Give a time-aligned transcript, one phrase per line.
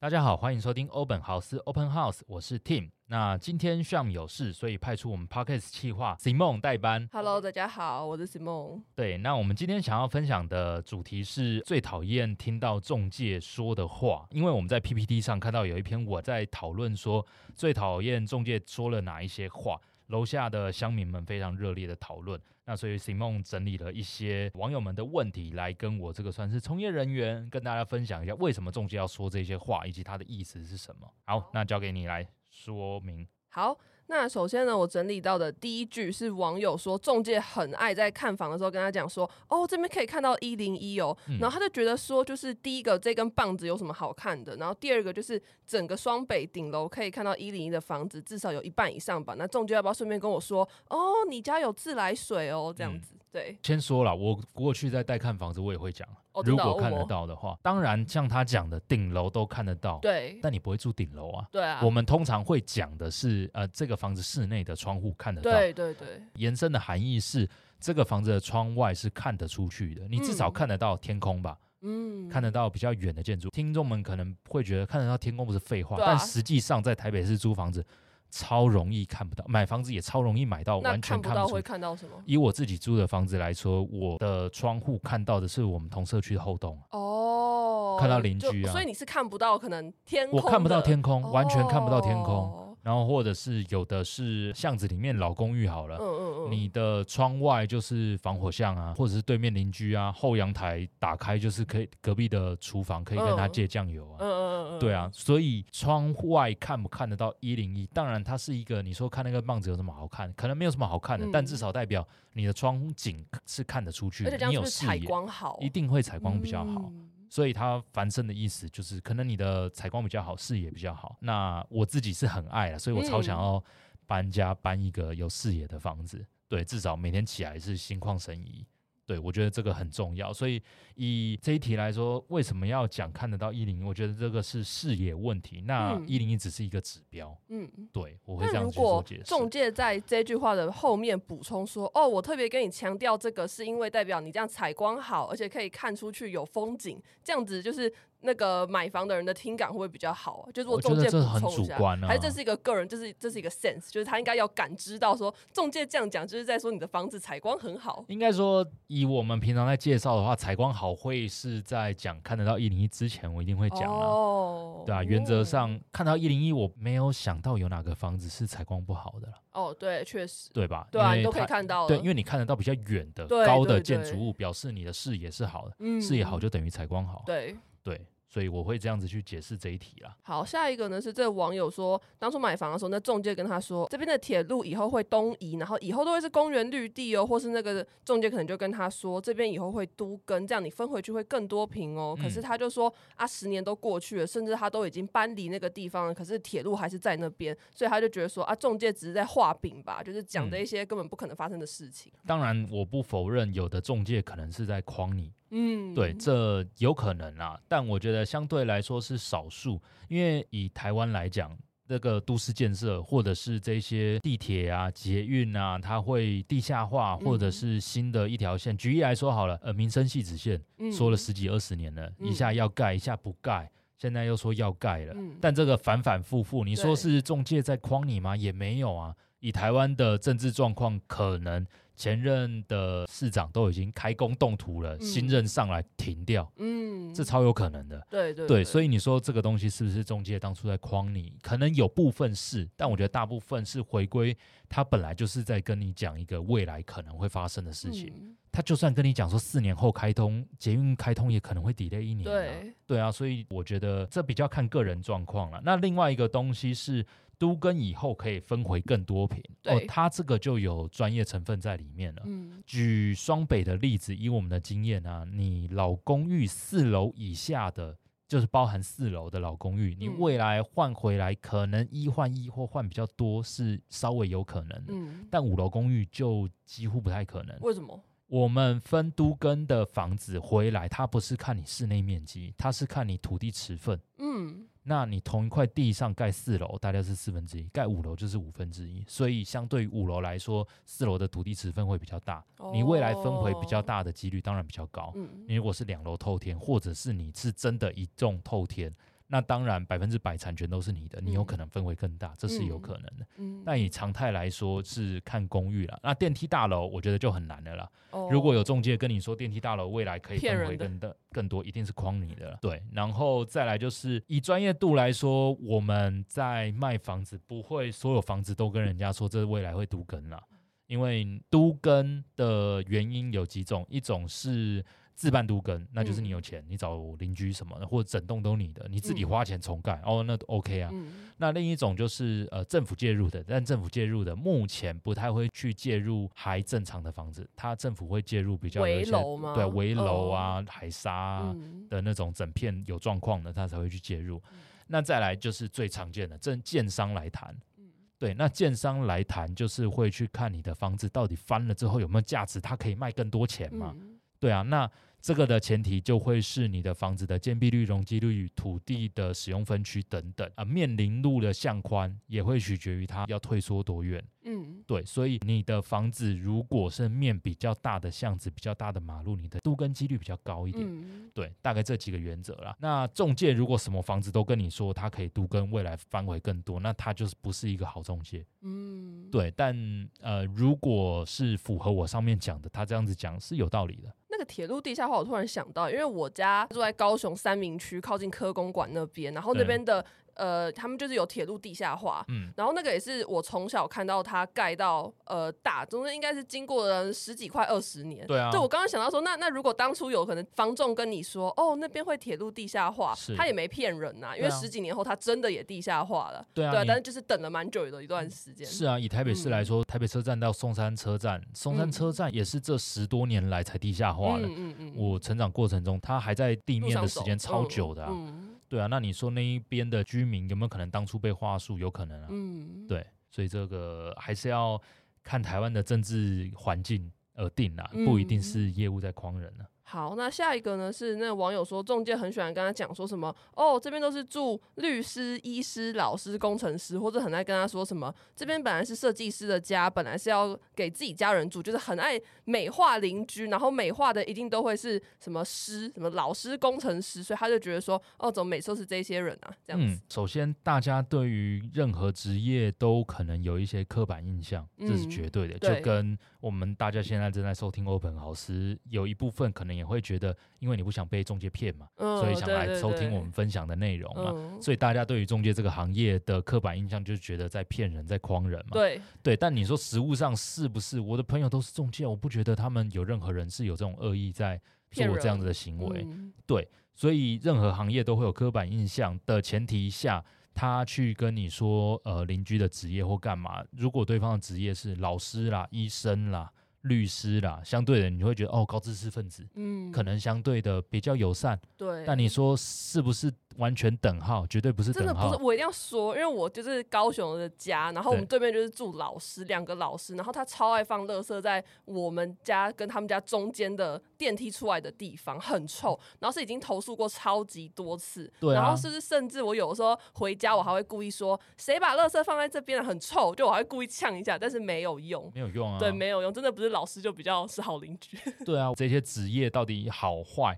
[0.00, 2.88] 大家好，欢迎收听欧本豪斯 Open House，我是 Tim。
[3.06, 7.08] 那今天 Sham 有事，所以派出我们 Podcast 企划 Simone 代班。
[7.10, 8.80] Hello，大家好，我是 Simone。
[8.94, 19.80] 对，那我们今天想要分享的主题是最讨厌听到中介说的话，因为我们在 PPT 上看到有一篇我在讨论说最讨厌中介说了哪一些话。
[20.08, 31.10] 楼下的乡民们非常热烈的讨论，那所以 Simon 整理了一些网友们的问题，来跟我这个算是从业人员跟大家分享一下，为什么中介要说这些话，以及他的意思是什么。
[31.24, 33.26] 好，那交给你来说明。
[33.48, 33.78] 好。
[34.10, 50.98] 那首先呢，我整理到的第一句是网友说，中介很爱在看房的时候跟他讲说，哦，这边可以看到一零一哦，嗯、然后他就觉得说，就是第一个这根棒子有什么好看的，然后第二个就是整个双北顶楼可以看到一零一的房子至少有一半以上吧，那中介要不要顺便跟我说，哦，
[51.28, 56.08] 你家有自来水哦，这样子，嗯、对，先说了，我过去在带看房子，我也会讲。
[56.44, 59.98] 如果看得到的话，当然像他讲的，顶楼都看得到。
[60.00, 61.46] 对，但你不会住顶楼啊。
[61.50, 61.80] 对啊。
[61.82, 65.50] 我们通常会讲的是，呃，这个房子室内的窗户看得到。
[65.50, 66.22] 对对对。
[66.34, 67.48] 延伸的含义是，
[67.80, 71.58] 这个房子的窗外是看得出去的，你至少看得到天空吧？
[71.82, 72.28] 嗯。
[72.28, 73.48] 看得到比较远的建筑。
[73.50, 77.84] 听众们可能会觉得看得到天空不是废话，但实际上在台北市租房子。
[78.30, 82.12] 超容易看不到，买房子也超容易买到，完全看不到会看到什么。
[82.26, 92.67] 以我自己租的房子来说，我的窗户看到的是我们同社区的后栋哦，看到邻居啊，所以你是看不到可能天空，我看不到天空，完全看不到天空。
[92.82, 107.86] 然后或者是有的是巷子里面老公寓好了，嗯嗯嗯，你的窗外就是防火巷啊，或者是对面邻居啊，后阳台打开就是可以隔壁的厨房可以跟他借酱油啊，嗯嗯嗯，对啊，所以窗外看不看得到一零一？
[107.88, 110.32] 当然它是一个，你说看那个棒子有什么好看？
[110.34, 116.90] 可能没有什么好看的，但至少代表你的窗景是看得出去的，你有视野，采光好，一定会采光比较好。
[117.28, 121.16] 所以它繁盛的意思就是，可能你的采光比较好，视野比较好。
[121.20, 123.62] 那我自己是很爱了，所以我超想要
[124.06, 126.26] 搬家搬一个有视野的房子。
[126.48, 128.66] 对，至少每天起来是心旷神怡。
[129.08, 130.62] 对，我觉得这个很重要，所以
[130.96, 133.82] 以这一题来说，为什么要讲看得到一零一？
[133.82, 135.62] 我觉得这个是视野问题。
[135.62, 137.34] 那一零一只是一个指标。
[137.48, 139.22] 嗯，对，我会这样去做解释。
[139.22, 147.90] 中介在这句话的后面补充说：“哦，我特别跟你强调这个，是因为代表你这样采光好，而且可以看出去有风景，这样子就是。”
[148.20, 150.50] 那个买房的人的听感会不会比较好啊？
[150.52, 158.04] 就是我中介补充一下，很主观啊，还是这是一个个人，就是这是一个 sense，就是他应该要感知到说，中介这样讲就是在说你的房子采光很好。
[158.08, 164.06] 应该说，以我们平常在介绍的话，采光好会是在讲看得到一零一之前，我一定会讲啊。
[164.06, 169.34] 哦，对啊，原则上、嗯、看到一零一，我没有想到有哪个房子是采光不好的了。
[169.52, 170.86] 哦，对，确实，对吧？
[170.90, 171.86] 对啊，你都可以看到。
[171.88, 175.74] 对，因为你看得到比较远的高的建筑物，表示你的视野是好的。
[175.80, 177.22] 嗯，视野好就等于采光好。
[177.26, 178.06] 对对。
[178.30, 180.14] 所以我会这样子去解释这一题啦。
[180.20, 192.14] 好，下一个呢是这个网友说，当初买房的时候，那中介跟他说，这边的铁路以后会东移，然后以后都会是公园绿地哦，或是那个中介可能就跟他说，这边以后会都跟，这样你分回去会更多坪哦。
[192.20, 202.12] 可是他就说啊，十年都过去了，甚至他都已经搬离那个地方了，可是铁路还是在那边，所以他就觉得说啊，中介只是在画饼吧，就是讲的一些根本不可能发生的事情。
[202.14, 205.32] 嗯，当然，我不否认有的中介可能是在诓你。
[205.50, 218.74] 嗯，对，这有可能啊，但我觉得相对来说是少数，因为以台湾来讲，这个都市建设或者是这些地铁啊、捷运啊，它会地下化，或者是新的一条线。
[218.74, 228.36] 嗯、举例来说好了，呃，民生系子线、嗯、说了十几二十年了，一下要盖，一下不盖，现在又说要盖了，嗯、但这个反反复复，你说是中介在诓你吗？
[228.36, 231.66] 也没有啊，以台湾的政治状况，可能。
[231.98, 238.00] 前任的市长都已经开工动土了，嗯、新任上来停掉，嗯，这超有可能的。
[238.08, 241.34] 对对对，对，所以你说这个东西是不是中介当初在框你？
[241.42, 244.34] 可能有部分是，但我觉得大部分是回归
[244.68, 248.12] 他本来就是在跟你讲一个未来可能会发生的事情。
[248.16, 252.24] 嗯、他就算跟你讲说四年后开通捷运开通，也可能会 delay 一年。
[252.24, 255.62] 对对啊，所以我觉得这比较看个人状况了。
[255.64, 257.06] 那另外一个东西是。
[257.40, 262.22] 都跟以后可以分回更多坪，对哦，它这个就有专业成分在里面了。
[262.24, 267.96] 嗯，举双北的例子，以我们的经验啊，你老公寓四楼以下的，
[268.26, 277.56] 就是包含四楼的老公寓，你未来换回来可能一换一或换比较多是稍微有可能的，嗯，但五楼公寓就几乎不太可能。
[277.60, 278.02] 为什么？
[278.28, 283.98] 我们分都更的房子回来，它不是看你室内面积，它是看你土地持分。
[284.18, 289.02] 嗯，那你同一块地上盖四楼，大概是四分之一；盖五楼就是五分之一。
[289.08, 295.10] 所以相对于五楼来说，四楼的土地持分会比较大，哦、你未来分回比较大的几率当然比较高。
[295.16, 298.94] 嗯，你如果是两楼透天，或者是你是真的一栋透天。
[299.30, 303.26] 那当然，百分之百产权都是你的，你有可能分回更大，嗯、这是有可能的。
[303.36, 306.00] 嗯，但以常态来说是看公寓了。
[306.02, 307.90] 那电梯大楼，我觉得就很难的了啦。
[308.12, 312.58] 哦、如果有中介跟你说电梯大楼未来可以分回更大更多，一定是诓你的了。
[312.62, 320.42] 对，然后再来就是以专业度来说，我们在卖房子不会所有房子都跟人家说这未来会都更了，
[320.86, 324.82] 因为都更的原因有几种，一种是。
[325.18, 330.90] 自办都更，那就是你有钱，嗯、你找邻居什么的，或者整栋都你的，你自己花钱重盖，嗯、哦，那都 OK 啊。
[330.92, 339.56] 嗯、那另一种就是呃政府介入的，但政府介入的目前不太会去介入还正常的房子，它政府会介入比较危楼吗？
[339.56, 341.56] 对，危楼啊、哦、海沙、啊、
[341.90, 344.40] 的那种整片有状况的，它才会去介入。
[344.52, 353.92] 嗯、那再来就是最常见的，正建商来谈，嗯、对，那建商来谈就是会去看你的房子到底翻了之后有没有价值，它可以卖更多钱嘛？
[353.98, 354.88] 嗯、对啊，那。
[355.20, 364.24] 这个的前提就会是你的房子的建蔽率、容积率、土地的使用分区等等啊，面临路的向宽也会取决于它要退缩多远。
[364.44, 370.86] 嗯，对，所以你的房子如果是面比较大的巷子、比较大的马路，你的度跟几率比较高一点。
[370.88, 372.74] 嗯，对，大概这几个原则啦。
[372.78, 378.46] 那中介如果什么房子都跟你说它可以度跟，未来翻回更多，那它就是不是一个好中介。
[378.62, 379.76] 嗯，对，但
[380.20, 384.14] 呃，如果是符合我上面讲的，他这样子讲是有道理的。
[384.48, 390.04] 那个铁路地下化，我突然想到，因为我家住在高雄三明区，靠近科公馆那边，然后那边的。
[390.38, 398.50] 呃，他们就是有铁路地下化，嗯，然后那个也是我从小看到它盖到呃大，中间应该是经过了十几快二十年，对啊。
[398.50, 408.64] 就我刚刚想到说，那那如果当初有可能房仲跟你说，哦，那边会铁路地下化，是他也没骗人呐、啊，因为十几年后他真的也地下化了，对啊，对啊，但是就是等了蛮久的一段时间。
[408.64, 414.46] 是啊，以台北市来说，嗯、台北车站到松山车站，松山车站也是这十多年来才地下化的。
[414.46, 414.92] 嗯嗯嗯。
[414.96, 418.10] 我成长过程中，它还在地面的时间超久的、啊。
[418.12, 418.26] 嗯。
[418.28, 421.78] 嗯对啊，那你说那一边的居民有没有可能当初被话术？
[421.78, 422.28] 有可能啊。
[422.30, 424.80] 嗯，对，所以这个还是要
[425.22, 429.70] 看台湾的政治环境而定啦，不一定是业务在诓人呢、啊。
[429.90, 430.92] 好，那下一个呢？
[430.92, 449.54] 是那个网友说，中介很喜欢跟他讲说什么哦，这边都是住律师、医师、老师、工程师，或者很爱跟他说什么，这边本来是设计师的家，本来是要给自己家人住，就是很爱美化邻居，然后美化的一定都会是什么师、什么老师、工程师，所以他就觉得说，哦，怎么每次都是这些人啊？
[449.66, 449.86] 这样子。
[449.86, 459.77] 嗯，首先，大家对于任何职业都可能有一些刻板印象，这是绝对的，嗯、就跟我们大家现在正在收听 Open 老师，有一部分可能。
[459.78, 464.32] 也会觉得，因为你不想被中介骗嘛，嗯、所以想来收听我们分享的内容嘛。
[464.34, 468.72] 嗯、所以大家对于中介这个行业的刻板印象，就是觉得在骗人，在诓人嘛。
[468.72, 471.00] 对对，但你说实物上是不是？
[471.00, 474.60] 我的朋友都是中介，我不觉得他们有任何人是有这种恶意在
[474.90, 476.04] 做这样子的行为。
[476.04, 483.64] 嗯、对，所以任何行业都会有刻板印象的前提下，他去跟你说，呃，邻居的职业或干嘛？
[483.70, 486.52] 如果对方的职业是老师啦、医生啦。
[486.82, 492.04] 律师啦，相对的你会觉得哦，高知识分子，嗯，可能相对的比较友善，对。
[492.06, 493.32] 但你说是不是？
[493.58, 495.12] 完全等号，绝对不是等号。
[495.12, 508.32] 真的不是，我一定要说，因为我就是高雄的家，然后我们对面就是住老师，两个老师，然后他超爱放垃圾在我们家跟他们家中间的电梯出来的地方，很臭，然后是已经投诉过超级多次。
[508.40, 508.62] 对啊。
[508.62, 515.78] 然后是不是甚至我有的时候回家，我还会故意说，谁把垃圾放在这边很臭，就我还会故意呛一下，但是没有用，没有用啊。
[515.78, 518.16] 对，没有用，真的不是老师就比较是好邻居。
[518.46, 520.56] 对啊，这些职业到底好坏？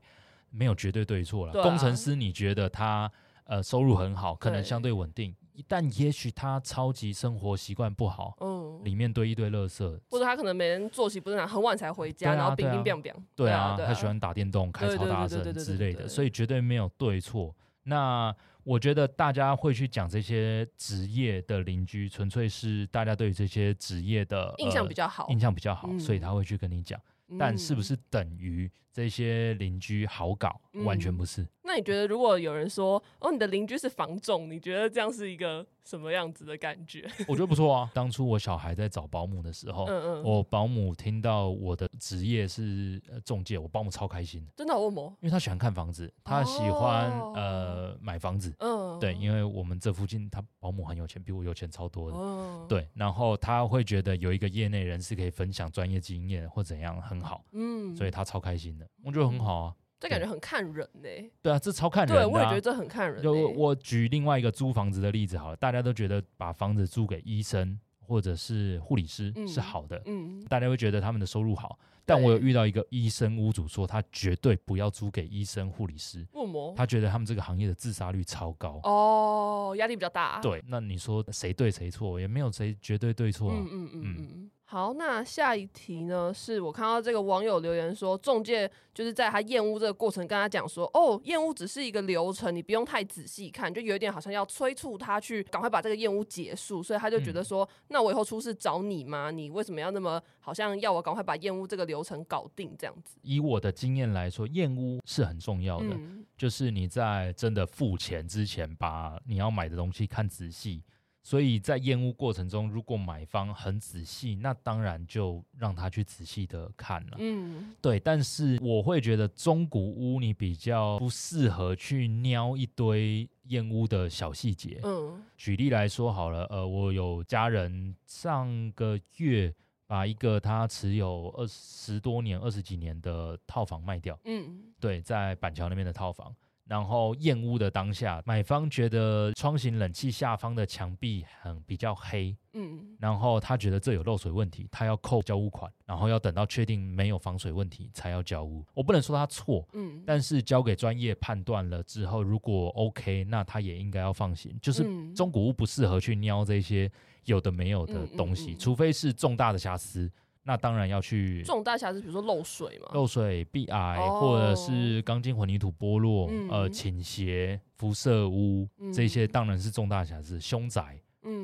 [0.51, 1.59] 没有绝对对错了。
[1.59, 3.11] 啊、工程师，你觉得他
[3.45, 5.35] 呃收入很好，可能相对稳定，
[5.67, 17.55] 但也许他超级生活习惯不好，嗯，里面堆一堆垃圾，或者他可能每天作息不正常，很晚才回家，啊、然后乒乒乓乓，对啊，他喜欢打电动、开超大声之类的，所以绝对没有对错。
[17.85, 27.01] 那我觉得大家会去讲这些职业的邻居，纯粹是大家对于这些职业的印象比较好，印象比较好，所以他会去跟你讲。
[27.39, 30.61] 但是不是等于这些邻居好搞？
[30.73, 31.47] 嗯、完全不是。
[31.63, 37.09] 那你觉得如果有人说哦，你的邻居是房仲，你觉得这样是一个什么样子的感觉？
[37.27, 37.91] 我觉得不错啊。
[37.95, 44.47] 当初我小孩在找保姆的时候，嗯嗯，我保姆听到我的职业是中介，我保姆超开心。
[44.57, 44.75] 真的？
[44.79, 45.17] 为什么？
[45.21, 48.55] 因为他喜欢看房子，他喜欢、哦、呃买房子。
[48.59, 52.17] 嗯，对，因为我们这附近他保姆很有钱，比我有钱超多的。
[52.17, 57.45] 嗯，对，然后他会觉得有一个业内人士可以分享专业经验或怎样很好。
[57.53, 59.75] 嗯，所以他超开心的，我觉得很好啊。
[60.01, 61.31] 这感觉很看人呢、欸。
[61.43, 62.25] 对啊，这超看人、啊。
[62.25, 63.23] 对，我也觉得这很看人、欸。
[63.23, 71.79] 就我举另外一个租房子的例子好了，大家都觉得把房子租给医生或者是护理师是好的，嗯，大家会觉得他们的收入好。
[72.07, 76.27] 但我有遇到一个医生屋主说，他绝对不要租给医生护理师？
[76.75, 78.81] 他觉得他们这个行业的自杀率超高。
[78.83, 80.41] 哦，压力比较大。
[80.41, 82.19] 对，那你说谁对谁错？
[82.19, 83.57] 也没有谁绝对对错啊。
[83.57, 84.51] 嗯嗯嗯嗯。
[84.71, 86.33] 好，那下一题呢？
[86.33, 99.33] 是我看到这个网友留言说，中介就是在他验屋这个过程跟他讲说，哦，验屋只是一个流程，你不用太仔细看，就有一点好像要催促他去赶快把这个验屋结束，所以他就觉得说，嗯、那我以后出事找你吗？
[99.33, 103.19] 你为什么要那么好像要我赶快把验屋这个流程搞定这样子？
[103.23, 110.85] 以我的经验来说，验屋是很重要的，嗯、就是你在真的付钱之前，把你要买的东西看仔细。
[111.23, 117.17] 所以在验屋过程中，如果买方很仔细，那当然就让他去仔细的看了。
[117.19, 118.01] 嗯，对。
[118.01, 124.81] 但是我会觉得中古屋你比较不适合去瞄一堆验屋的小细节。
[124.83, 129.55] 嗯，举例来说好了，呃，我有家人上个月
[129.87, 134.19] 把一个他持有二十多年、二十几年的套房卖掉。
[134.25, 136.35] 嗯，对，在板桥那边的套房。
[136.71, 148.65] 然后验屋的当下，买方觉得窗型冷气下方的墙壁很比较黑，嗯，然后他觉得这有漏水问题，他要扣交屋款，然后要等到确定没有防水问题才要交屋。
[148.73, 154.57] 我不能说他错，嗯，但是交给专业判断了之后，如果 OK，那他也应该要放心。
[154.63, 156.89] 就是中古屋不适合去瞄这些
[157.25, 160.09] 有的没有的东西，除非是重大的瑕疵。
[160.43, 170.99] 那当然要去重大瑕疵，比如说漏水嘛，漏水、壁癌，或者是钢筋混凝土剥落、嗯、呃倾斜、辐射污，嗯、这些当然是重大瑕疵，凶宅。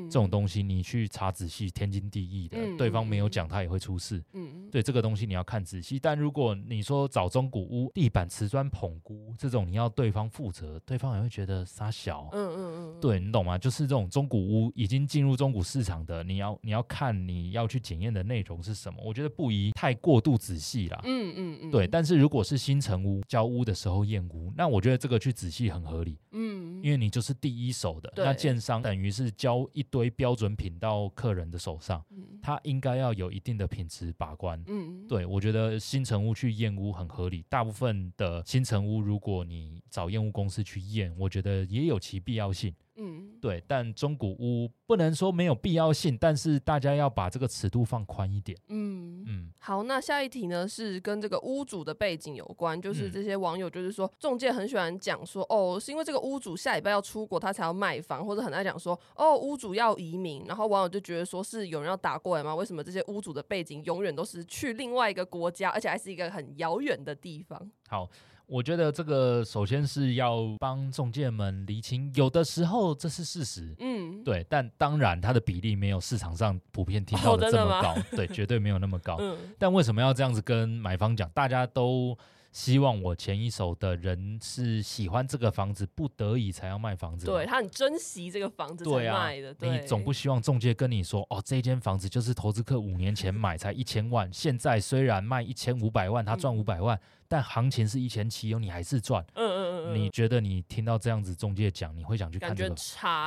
[0.07, 2.57] 嗯，这种东西你去查仔细，天经地义的。
[2.57, 4.23] 嗯、对方没有讲，他也会出事。
[4.33, 5.99] 嗯，对这个东西你要看仔细。
[5.99, 12.29] 但如果你说找中古屋，地板瓷砖捧估这种，你要对方负责，对方也会觉得傻小。
[12.31, 12.59] 嗯嗯
[12.95, 13.57] 嗯，对你懂吗？
[13.57, 19.01] 就是这种中古屋已经进入中古市场的，你要你要看你要去检验的内容是什么。
[19.03, 20.99] 我觉得不宜太过度仔细啦。
[21.03, 21.87] 嗯嗯嗯，对。
[21.87, 26.17] 但是如果是新城屋交屋的时候验屋，那我觉得这个去仔细很合理。
[26.31, 29.67] 嗯，因为你就是第一手的，那建商等于是交。
[29.73, 34.61] 一堆标准品到客人的手上，嗯、他应该要有一定的品质把关。
[34.67, 37.43] 嗯，对，我觉得新成屋去验屋很合理。
[37.49, 42.73] 大部分的新成屋，如果你找验屋公司去验，我觉得也有其必要性。
[42.97, 48.57] 嗯，对，但中古屋不能说没有必要性，但是大家要把这个尺度放宽一点。
[48.69, 62.55] 嗯嗯，好，那下一题呢是跟这个屋主的背景有关，就是这些网友就是说，中介很喜欢讲说，哦，是因为这个屋主下礼拜要出国，他才要卖房，或者很爱讲说，哦，屋主要移民，然后网友就觉得说是有人要打过来吗？
[62.55, 67.69] 为什么这些屋主的背景永远都是去另外一个国家，而且还是一个很遥远的地方？
[67.87, 68.09] 好。
[68.47, 79.17] 我觉得这个首先是要帮中介们厘清，有的时候这是事实，嗯，对，但当然它的比例没有市场上普遍听到的这么高，哦、对，绝对没有那么高。
[79.19, 81.29] 嗯、但为什么要这样子跟买方讲？
[81.31, 82.17] 大家都
[82.53, 89.53] 希望我前一手的人是喜欢这个房子，不得已才要卖房子，对，他很珍惜这个房子才卖的。
[89.55, 96.95] 对啊，对，你总不希望中介跟你说，哦，这间房子就是投资客五年前买才一千万，现在虽然卖一千五百万，他赚五百万。
[96.95, 99.25] 嗯但行情是一千七哦，你还是赚。
[99.35, 102.75] 嗯嗯嗯，你觉得你听到这样子中介讲，你会想去看这个？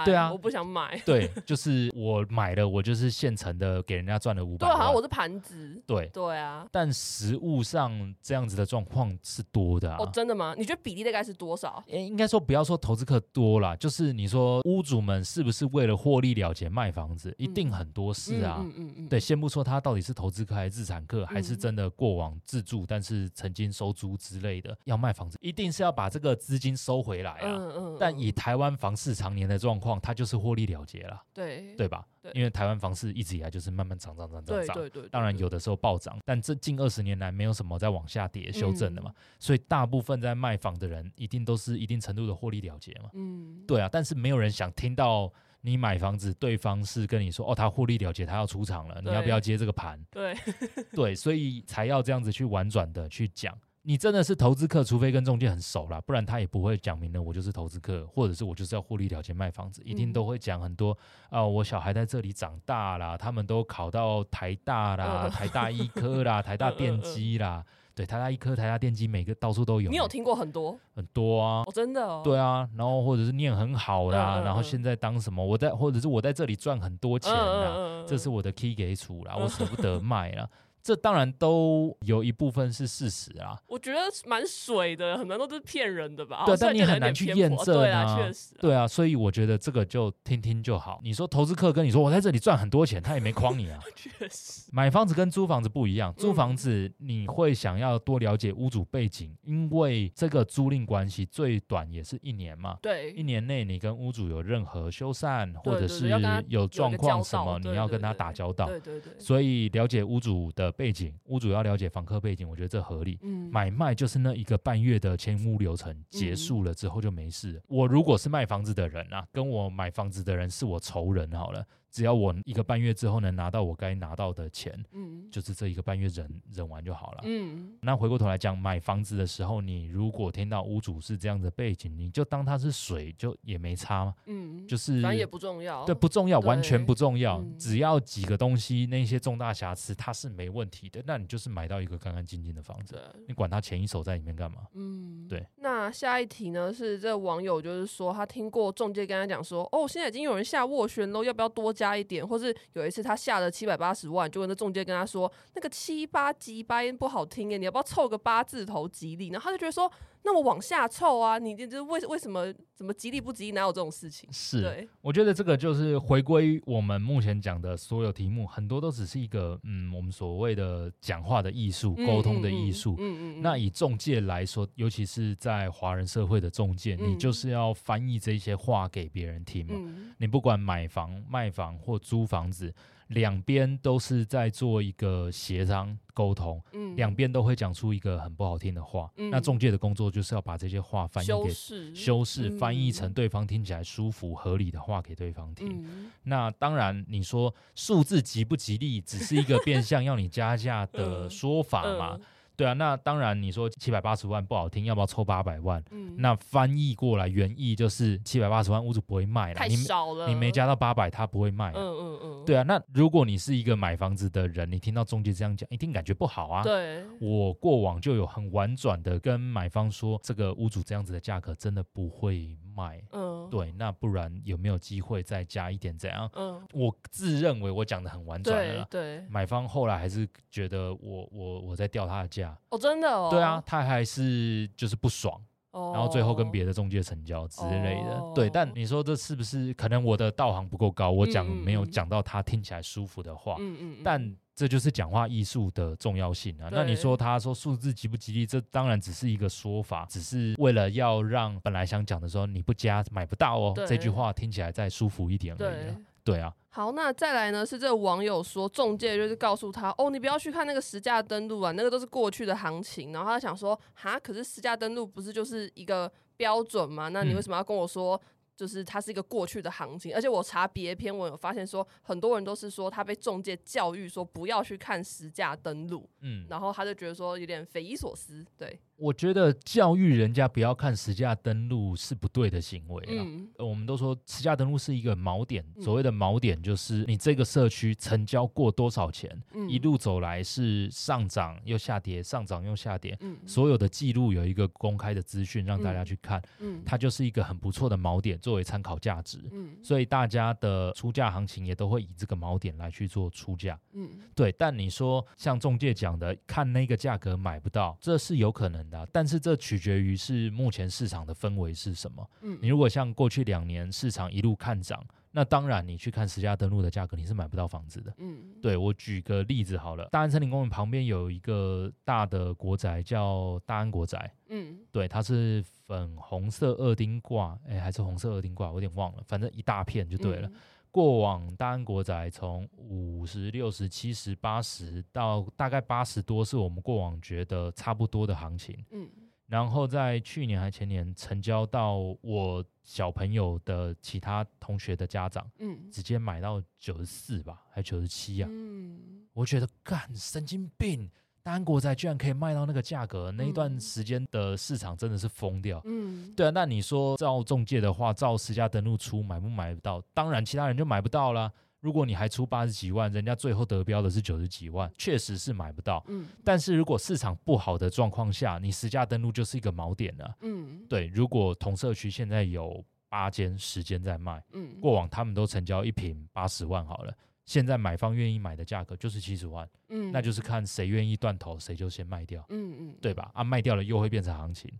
[0.04, 0.98] 对啊，我不想买。
[1.06, 4.76] 对，就是我买了，我就是现成的，给人家赚了五百万。
[4.76, 5.82] 对，好像我是盘子。
[5.86, 6.66] 对对啊。
[6.70, 9.96] 但实物上这样子的状况是多的啊。
[10.00, 10.54] 哦，真的吗？
[10.56, 11.82] 你觉得比例大概是多少？
[11.88, 17.34] 诶，应该说不要说投资客多啦，就是你说屋主们是不是为了获利了结卖房子？
[17.38, 18.58] 一定很多事啊。
[18.60, 19.08] 嗯嗯嗯，嗯。
[19.08, 24.76] 对，先不说他到底是投资客还是自产客，还是真的过往自住，但是曾经收租之类的。
[24.84, 27.48] 要卖房子，一定是要把这个资金收回来啊！
[27.48, 32.06] 嗯嗯嗯、但以台湾房市常年的状况，它就是获利了结了，对对吧？
[32.22, 43.10] 对，因为台湾房市一直以来就是慢慢涨涨涨涨涨，当然有的时候暴涨，但这近二十年来没有什么在往下跌修正的嘛，嗯、所以大部分在卖房的人一定都是一定程度的获利了结嘛。
[43.14, 45.32] 嗯，对啊，但是没有人想听到
[45.62, 49.98] 你买房子，对方是跟你说哦，他获利了结，他要出场了，你要不要接这个盘？
[50.10, 50.36] 对
[50.92, 53.56] 对，所以才要这样子去婉转的去讲。
[53.82, 60.92] 你真的是投资客，除非跟中介很熟啦，不然他也不会讲明了我就是投资客，或者是我就是要获利了结卖房子，一定都会讲很多
[61.30, 67.64] 啊、呃，我小孩在这里长大啦，他们都考到台大啦， 台大医科啦，台大电机啦。
[67.92, 69.90] 对，台大医科、台大电机，每个到处都有。
[69.90, 70.78] 你有听过很多？
[70.94, 72.22] 很多啊，哦、真的、哦。
[72.24, 75.44] 对啊，然后或者是念很好啦，然后现在当什么？
[75.44, 80.48] 我在，或者是我在这里赚很多钱啦，这是我的 key 给出啦，我舍不得卖啦。
[80.82, 86.44] 这当然都有一部分是事实啊，我觉得蛮水的，很多都是骗人的吧？
[86.46, 87.64] 对，但你很难去验证啊。
[87.64, 88.54] 对啊，确实。
[88.60, 91.00] 对啊，所以我觉得这个就听听就好。
[91.02, 93.78] 你说投资客跟你说我在这里赚很多钱，他也没诓你啊。
[93.94, 94.68] 确实。
[94.72, 102.78] 买房子跟租房子不一样，租房子你会想要多了解屋主背景，因为这个租赁关系最短也是一年嘛。
[102.80, 103.12] 对。
[103.12, 106.08] 一年内你跟屋主有任何修缮或者是
[106.48, 108.66] 有状况什么，你要跟他打交道。
[108.66, 109.12] 对对对。
[109.18, 113.18] 所以了解屋主的背景，屋主要了解房客背景，我觉得这合理。
[113.22, 117.62] 嗯，买卖就是那一个半月的签屋流程结束了之后就没事。
[117.68, 121.66] 我如果是卖房子的人啊，跟我买房子的人是我仇人好了。
[121.90, 127.76] 只要我一个半月之后能拿到我该拿到的钱，嗯，就是这一个半月忍忍完就好了，嗯。
[127.80, 144.62] 那回过头来讲，买房子的时候，你如果听到屋主是这样的背景，你就当它是水，就也没差嘛，嗯，就是反正也不重要，对，不重要，完全不重要，嗯，只要几个东西那些重大瑕疵它是没问题的，那你就是买到一个干干净净的房子，你管他前一手在里面干嘛？
[144.74, 145.44] 嗯，对。
[145.56, 146.72] 那下一题呢？
[146.72, 151.74] 是这个网友就是说他听过中介跟他讲说，哦，现在已经有人下斡旋喽，要不要多？
[151.80, 159.28] 加一点，或是有一次他下了七百八十万，就那中介跟他说，那个七八吉八音不好听耶，你要不要凑个八字头吉利？
[159.28, 159.90] 然后他就觉得说。
[160.22, 161.38] 那我往下凑啊！
[161.38, 163.52] 你这这为为什么怎么吉利不吉利？
[163.52, 164.30] 哪有这种事情？
[164.32, 172.96] 是，我觉得这个就是回归我们目前讲的所有题目，很多都只是一个嗯，我们所谓的讲话的艺术、沟通的艺术。
[172.98, 173.42] 嗯嗯。
[173.42, 179.74] 那以中介来说，尤其是在华人社会的中介，嗯，你就是要翻译这些话给别人听嘛。
[179.76, 180.12] 嗯。
[180.18, 182.72] 你不管买房、卖房或租房子。
[183.10, 191.50] 两边都是在做一个协商沟通，嗯，两边都会讲出一个很不好听的话，嗯，那中介的工作就是要把这些话翻译给
[191.94, 195.82] 修饰，翻译成对方听起来舒服合理的话给对方听。
[195.84, 202.18] 嗯，那当然，你说数字吉不吉利，只是一个变相 要你加价的说法嘛。
[202.60, 205.82] 对啊，那当然你说七百八十万不好听，要不要抽八百万？
[205.92, 211.72] 嗯，那翻译过来原意就是七百八十万屋主不会卖了，太少了，你，你没加到八百，他不会卖。
[211.74, 216.62] 嗯嗯嗯，对啊，那如果你是一个买房子的人，你听到中介这样讲，一定感觉不好啊。
[216.62, 223.02] 对，我过往就有很婉转的跟买方说，这个屋主这样子的价格真的不会卖。
[223.12, 225.96] 嗯，对，那不然有没有机会再加一点？
[225.98, 226.30] 怎样？
[226.34, 228.86] 嗯，我自认为我讲的很婉转了。
[228.90, 232.56] 对，买方后来还是觉得我我我在钓他的价。
[232.70, 233.28] 哦，真的哦。
[233.30, 235.40] 对啊，他还是就是不爽，
[235.72, 238.18] 哦、然后最后跟别的中介成交之类的。
[238.18, 241.10] 哦、对，但你说这是不是可能我的道行不够高？
[241.10, 243.56] 我讲没有讲到他听起来舒服的话。
[243.58, 244.02] 嗯嗯，嗯。
[244.04, 246.68] 但这就是讲话艺术的重要性啊。
[246.70, 248.44] 那你说他说数字吉不吉利？
[248.44, 253.72] 这当然只是一个说法，只是为了要让本来想讲的时候你不加买不到哦。
[253.88, 255.94] 这句话听起来再舒服一点而已。
[256.22, 256.52] 对啊。
[256.68, 257.64] 好，那再来呢？
[257.64, 263.14] 是这个网友说，中介就是告诉他，哦，你不要去看那个实价登录啊，那个都是过去的行情。
[263.14, 267.08] 然后他想说，哈，可是实价登录不是就是一个标准吗？
[267.08, 268.20] 那你为什么要跟我说？
[268.60, 278.44] 嗯就是它是一个过去的行情，而且我查别篇文有发现说，很多人都是说他被中介教育说不要去看实价登录，嗯，然后他就觉得说有点匪夷所思。
[278.58, 283.24] 对，我觉得教育人家不要看实价登录是不对的行为啊。
[283.24, 298.38] 嗯，我们都说实价登录是一个锚点，所谓的锚点就是你这个社区成交过多少钱，嗯，一路走来是上涨又下跌，上涨又下跌，嗯，所有的记录有一个公开的资讯让大家去看，嗯，它就是一个很不错的锚点。
[298.50, 304.50] 作为参考价值，嗯，所以大家的出价行情也都会以这个锚点来去做出价，嗯，对。
[304.58, 312.28] 但你说像中介讲的，看那个价格买不到，这是有可能的，但是这取决于是目前市场的氛围是什么。
[312.40, 315.00] 嗯，你如果像过去两年市场一路看涨。
[315.32, 318.12] 那当然，你去看实价登录的价格，你是买不到房子的。
[318.18, 324.32] 嗯，对，我举个例子好了，大安森林公园旁边有一个大的国宅，叫大安国宅。
[324.48, 330.48] 嗯，对，它是粉红色二丁挂，哎，还是红色二丁挂，我有点忘了，反正一大片就对了。
[330.48, 330.54] 嗯，
[330.90, 338.76] 过往大安国宅从五十六十七十八十到大概八十多，是我们过往觉得差不多的行情。
[338.90, 339.08] 嗯。
[339.50, 348.46] 然后在去年还前年成交到我小朋友的其他同学的家长，嗯，直接买到九十四吧，还九十七呀？
[348.48, 351.10] 嗯，我觉得干神经病，
[351.42, 355.82] 单国宅居然可以卖到那个价格，那一段时间的市场真的是疯掉。
[355.84, 360.00] 嗯，对啊，那你说照中介的话，照实价登录出买不买不到？
[360.14, 361.50] 当然，其他人就买不到啦。
[361.80, 366.04] 如果你还出八十几万，人家最后得标的是九十几万，确实是买不到。
[366.08, 370.36] 嗯，但是如果市场不好的状况下，你实价登录就是一个锚点了。
[370.42, 377.16] 嗯，对，如果同社区现在有八间、十间在卖，嗯，过往他们都成交一平八十万好了，
[377.46, 383.30] 现在买方愿意买的价格就是七十万，嗯，那就是看谁愿意断头，谁就先卖掉，嗯嗯，对吧？
[383.34, 384.70] 啊，卖掉了又会变成行情。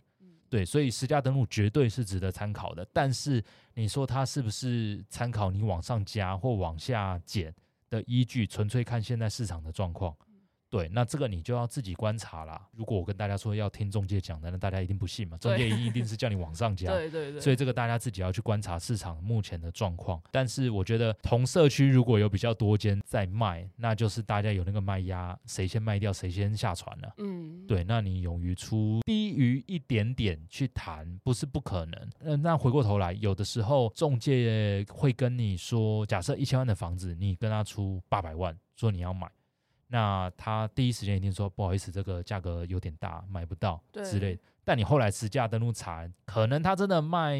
[0.51, 7.55] 对，所以实价登录绝对是值得参考的，但是你说它是不是参考你往上加或往下减
[7.89, 10.15] 的依据，纯粹看现在市场的状况。
[10.71, 12.65] 对，那这个你就要自己观察啦。
[12.77, 15.37] 如果我跟大家说要听中介讲的，那大家一定不信嘛。
[15.39, 16.93] 中介一定一定是叫你往上加。
[16.93, 17.41] 对对对。
[17.41, 20.23] 所以这个大家自己要去观察市场目前的状况。
[20.31, 27.15] 但是我觉得同社区如果有比较多间在卖，那就是大家有那个卖压，谁先卖掉谁先下船了。
[27.19, 32.11] 嗯，对，那你勇于出低于一点点去谈，不是不可能。
[32.21, 39.29] 呃，那回过头来，有的时候中介会跟你说，假设一千万的房子，你跟他出八百万，说你要买。
[39.93, 44.43] 那他第一时间一定说不好意思，这个价格有点大，买不到之类的。
[44.63, 47.37] 但你后来实价登录查，可能他真的卖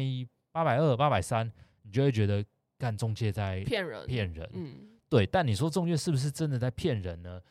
[0.51, 1.49] 八百二、八百三，
[1.81, 2.43] 你就会觉得
[2.77, 4.49] 干中介在骗人，骗人。
[4.51, 4.75] 嗯，
[5.07, 5.25] 对。
[5.25, 7.41] 但你说中介是不是真的在骗人呢？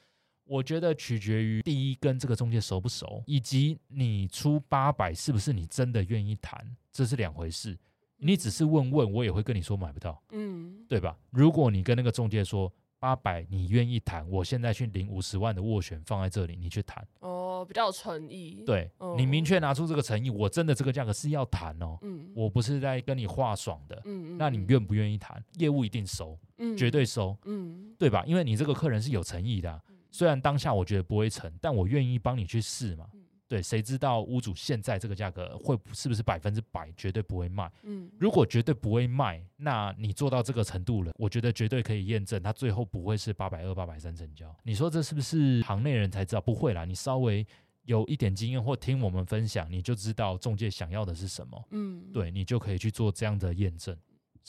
[0.45, 7.75] 我觉得取决于第一跟这个中介熟不熟，以及你出八百是不是你真的愿意谈，这是两回事。
[8.19, 11.17] 你只是问问，我也会跟你说买不到，嗯，对吧？
[11.31, 12.71] 如果你跟那个中介说。
[13.01, 14.29] 八百，你愿意谈？
[14.31, 17.05] 我现在去领五十万的斡旋放在这里，你去谈。
[17.21, 18.63] 哦，比较有诚意。
[18.67, 21.99] 对、哦、你明确拿出这个诚意，我真的这个价格是要谈哦。
[22.03, 24.01] 嗯，我不是在跟你话爽的。
[24.05, 25.43] 嗯，那你愿不愿意谈？
[25.57, 28.23] 业务一定收，嗯，绝对收，嗯，对吧？
[28.27, 33.09] 因为你这个客人是有诚意的、啊，虽然当下我觉得不会成，但我愿意帮你去试嘛。
[33.51, 37.69] 对，谁知道屋主现在这个价格会是不是百分之百绝对不会卖？
[37.83, 44.57] 嗯，如果绝对不会卖，那你做到这个程度了，我觉得绝对可以验证，它最后不会是八百二、八百三成交。
[44.63, 46.41] 你说这是不是行内人才知道？
[46.41, 47.45] 不会啦，你稍微
[47.87, 51.61] 有一点经验或听我们分享，你就知道中介想要的是什么。
[51.73, 53.97] 嗯，对，你就可以去做这样的验证。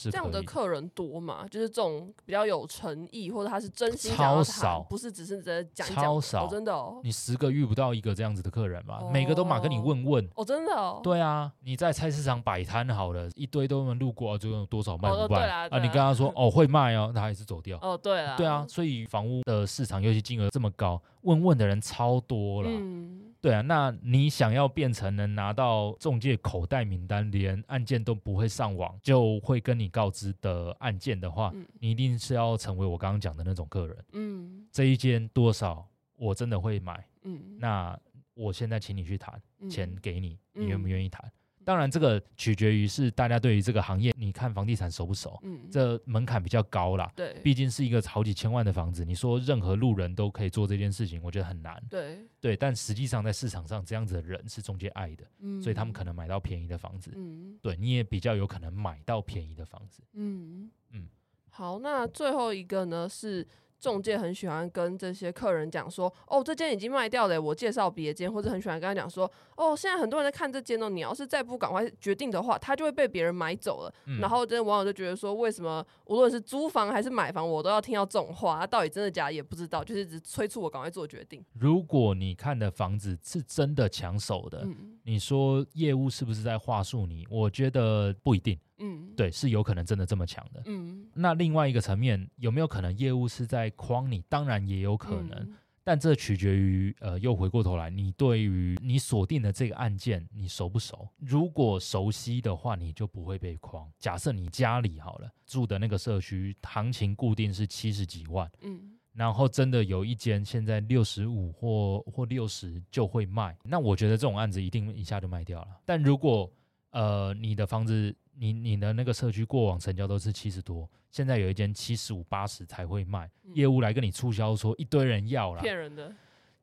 [0.09, 1.45] 这样的客人多吗？
[1.51, 7.01] 就是这种比较有诚意，或者他是真心超少，不是只是在讲讲，超少，哦、真的哦。
[7.03, 8.99] 你十个遇不到一个这样子的客人嘛？
[9.01, 11.01] 哦、每个都马跟你问问哦，真的哦。
[11.03, 15.67] 对啊，你在菜市场摆摊好了，一堆都能路过，就有多少卖不卖、啊？
[15.79, 17.77] 你跟他说 哦会卖哦，他还是走掉。
[17.81, 22.69] 哦，对啊，对啊，所以房屋的市场尤其金额这么高，问问的人超多了。
[22.71, 34.05] 嗯对啊，那你想要变成能拿到中介口袋名单，连案件都不会上网，就会跟你告知的案件的话，嗯、你一定是要成为我刚刚讲的那种客人。
[34.13, 37.03] 嗯，这一间多少，我真的会买。
[37.23, 37.99] 嗯，那
[38.35, 41.31] 我现在请你去谈，钱给你，你愿不愿意谈？
[41.61, 45.39] 嗯当然，这个取决于是大家对于这个行业，你看房地产熟不熟？
[45.43, 47.11] 嗯，这门槛比较高啦。
[47.15, 51.81] 对，毕竟是一个好几千万的房子，你说任何路人都可以做这件事情，我觉得很难。
[51.89, 57.11] 对，对，但实际上在市场上，这样子的人是中介爱的，嗯，所以他们可能买到便宜的房子。
[57.15, 60.01] 嗯，对，你也比较有可能买到便宜的房子。
[60.13, 61.07] 嗯嗯，
[61.51, 63.47] 好，那最后一个呢是。
[63.81, 73.93] 仲介很喜欢跟这些客人讲说，哦，这间已经卖掉了，我介绍别间，或者很喜欢跟他讲说，哦，现在很多人在看这间哦，你要是再不赶快决定的话，他就会被别人买走了。
[74.05, 78.59] 嗯、然后这些网友就觉得说，为什么无论是租房还是买房，我都要听到这种话？
[78.59, 81.43] 他到底真的假的也不知道，就是只催促我赶快做决定。
[81.53, 87.25] 如果你看的房子是真的抢手的，嗯、你说业务是不是在话术你？
[87.31, 88.59] 我觉得不一定。
[88.81, 90.63] 嗯，对，是有可能真的这么强的。
[90.65, 94.21] 嗯，那另外一个层面，有没有可能业务是在框你？
[94.27, 101.07] 当然也有可能，嗯、但这取决于呃，又回过头来，你对于你锁定的这个案件，你熟不熟？
[101.19, 103.87] 如果熟悉的话，你就不会被框。
[103.99, 115.81] 假设你家里好了，住的那个社区行情固定是七十几万，嗯，然后真的有一间现在六十五或或六十就会卖，那我觉得这种案子一定一下就卖掉了。
[115.85, 116.51] 但如果
[116.91, 126.11] 呃，你的房子，你你的那个社区过往成交都是七十多，现在有一间七十五八十才会卖，嗯、业务来跟你促销说一堆人要了，骗人的，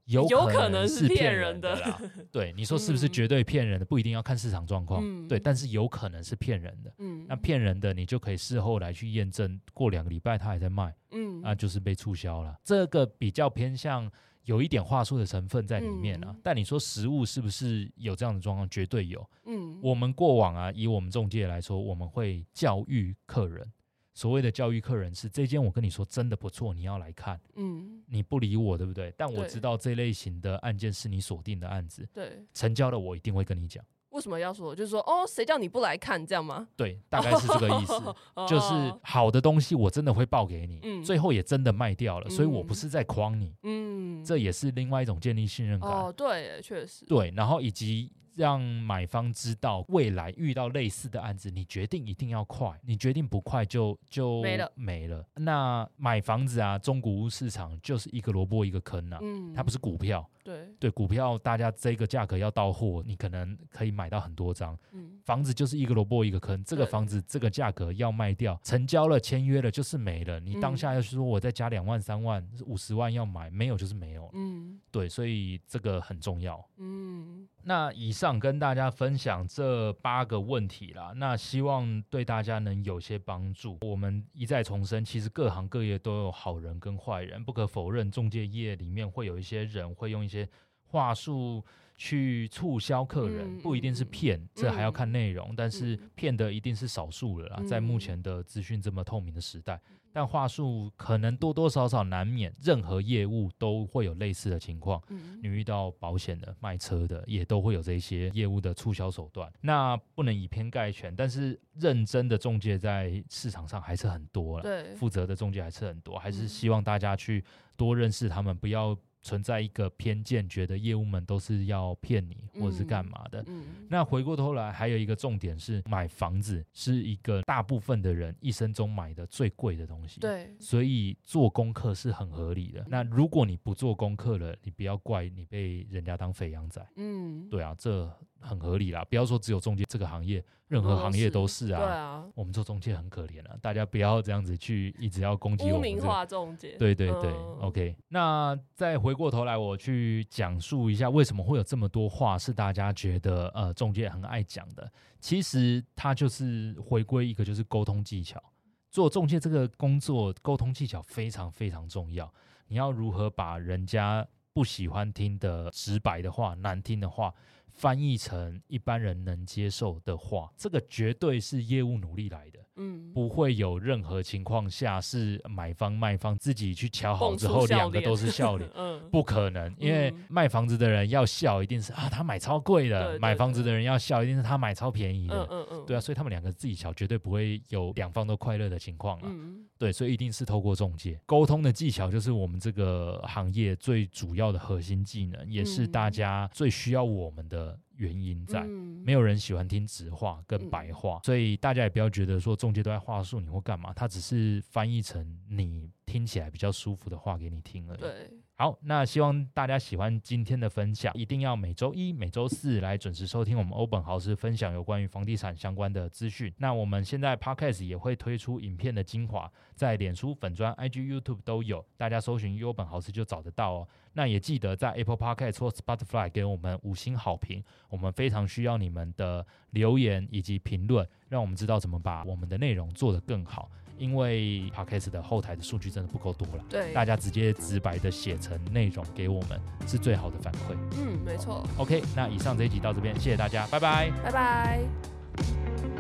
[0.07, 2.01] 有可能是骗人的啦。
[2.33, 3.87] 对，你说是不是绝对骗人的？
[3.87, 6.93] 不一定要看市场状况，嗯、对，但是有可能是骗人的。
[6.99, 12.59] 嗯，那骗人的你就可以事后来去验证，过两个礼拜他还在卖，嗯，那就是被促销了。
[12.65, 14.11] 这个比较偏向。
[14.49, 18.69] 有一点话术的成分在里面啊，嗯、但你说实物是不是有这样的状况？
[18.71, 19.25] 绝对有。
[19.45, 23.71] 嗯，我们过往啊，以我们中介来说，我们会教育客人，
[24.15, 27.39] 所谓的教育客人是这间我跟你说真的不错，你要来看。
[27.57, 29.13] 嗯，你不理我，对不对？
[29.19, 32.09] 但我知道这类型的案件是你锁定的案子。
[32.15, 33.85] 对，成交了我一定会跟你讲。
[34.19, 34.75] 为什么要说？
[34.75, 36.67] 就是说，哦，谁叫你不来看这样吗？
[36.75, 37.95] 对，大概是这个意思。
[38.49, 43.55] 就是好的东西我真的会报给你，嗯，最后也真的卖掉了，嗯，所以我不是在诓你。
[43.63, 45.89] 嗯，这也是另外一种建立信任感。
[45.89, 47.05] 哦，对，确实。
[47.07, 48.11] 对，然后以及。
[48.39, 55.27] 让买方知道未来遇到类似的案子，你决定一定要快，你决定不快就就没了没了。
[55.35, 60.25] 那买房子啊，中古屋市场就是一个萝卜一个坑啊，嗯，它不是股票。
[60.49, 64.75] 对对，股票大家这个价格要到货，你可能可以买到很多张。
[64.93, 70.41] 嗯，房子就是一个萝卜一个坑，这个房子这个价格要卖掉，成交了签约了就是没了。
[70.41, 74.31] 你当下要是说我再加两万三万五十万要买，没有就是没有。
[74.33, 76.67] 嗯，对，所以这个很重要。
[76.79, 83.77] 嗯，那以上跟大家分享这八个问题啦，那希望对大家能有些帮助。
[83.83, 90.38] 我们一再重申，其实各行各业都有好人跟坏人，不可否认，中介业里面会有一些人会用一些。
[90.85, 91.65] 话术
[91.97, 95.49] 去促销客人，不一定是骗，嗯、这还要看内容。
[95.51, 105.03] 嗯、但是骗的一定是少数了啦，嗯、在目前的资讯这么透明的时代，嗯、但话术可能多多少少难免，任何业务都会有类似的情况。
[105.09, 109.53] 嗯、你遇到保险的、卖车的，也都会有这些业务的促销手段。
[109.61, 117.45] 那不能以偏概全，但是认真的中介在市场上还是很多了，对，负责的中介还是很多，还是希望大家去
[117.77, 118.97] 多认识他们，不要。
[119.23, 123.41] 存在一个偏见，觉得业务们都是要骗你或者是干嘛的。
[123.43, 130.21] 嗯嗯、那回过头来，还有一个重点是，买房子是一个大部分的人一生中买的最贵的东西。
[130.21, 132.85] 对，所以做功课是很合理的。
[132.89, 136.85] 那如果你不做功课了，你不要怪你被人家当肥羊仔。
[136.97, 138.11] 嗯，对啊，这。
[138.41, 141.81] 很合理啦，不要说只有中介这个行业，任何行业都是啊。
[141.81, 145.97] 对啊，我们做中介很可怜啊，大家不要这样子去一直要攻击我们、这个。
[145.97, 146.77] 污名化中介。
[146.79, 147.97] 对对对、嗯、，OK。
[148.09, 154.91] 那再回过头来，我去讲述一下为什么会有这么多话是大家觉得呃中介很爱讲的。
[155.21, 158.43] 其实它就是回归一个就是沟通技巧。
[158.91, 162.33] 做中介这个工作，沟通技巧非常非常重要。
[162.69, 164.27] 你要如何把人家
[164.59, 167.33] 不喜欢听的直白的话、难听的话，
[167.69, 172.59] 翻译成一般人能接受的话，这个绝对是业务努力来的。
[172.79, 178.71] 嗯，不会有任何情况下是买方卖方自己去瞧好之后两个都是笑脸。
[178.75, 185.47] 嗯，不可能，因为卖房子的人要笑，一定是啊他买超贵的；买房子的人要笑，一定是他买超便宜的。
[185.51, 189.29] 嗯嗯，对啊，所以他们两个自己瞧，绝对不会有两方都快乐的情况了。
[189.29, 197.79] 嗯，对，所以一定是透过中介沟通的技巧，就是我们这个行业最主要的核心技能，也是大家最需要我们的。
[197.99, 198.65] 原因在，
[199.05, 208.01] 没有人喜欢听直话跟白话，所以大家也不要觉得说中介都在话术你或干嘛，他只是翻译成你听起来比较舒服的话给你听而已。
[208.01, 208.31] 对。
[208.61, 216.53] 好，那希望大家喜欢今天的分享，一定要每周一、每周四来准时收听我们欧本豪斯分享有关于房地产相关的资讯。
[216.59, 223.89] 那我们现在 Podcast 也会推出影片的精华，在脸书粉专、IG、YouTube 都有，大家搜寻优本豪斯就找得到哦。
[224.15, 233.71] 那也记得在 Apple Podcast 或 Spotify 给我们五星好评，我们非常需要你们的留言以及评论，让我们知道怎么把我们的内容做得更好。
[233.99, 240.77] 因为 Podcast 的后台的数据真的不够多了，对，大家直接直白的写成内容给我们是最好的反馈。
[240.99, 241.67] 嗯，没错。
[241.77, 245.98] OK，那以上这一集到这边，谢谢大家，拜拜，拜拜。